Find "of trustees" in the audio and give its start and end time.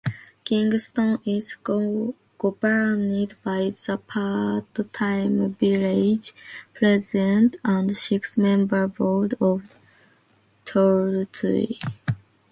9.39-11.79